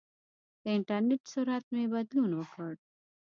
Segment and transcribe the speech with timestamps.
[0.63, 2.71] د انټرنېټ سرعت مې بدلون وکړ.